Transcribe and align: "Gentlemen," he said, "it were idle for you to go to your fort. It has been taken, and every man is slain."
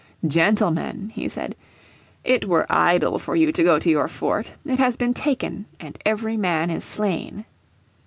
"Gentlemen," 0.25 1.11
he 1.13 1.29
said, 1.29 1.55
"it 2.23 2.45
were 2.47 2.65
idle 2.71 3.19
for 3.19 3.35
you 3.35 3.51
to 3.51 3.63
go 3.63 3.77
to 3.77 3.87
your 3.87 4.07
fort. 4.07 4.55
It 4.65 4.79
has 4.79 4.95
been 4.97 5.13
taken, 5.13 5.67
and 5.79 5.99
every 6.03 6.37
man 6.37 6.71
is 6.71 6.83
slain." 6.83 7.45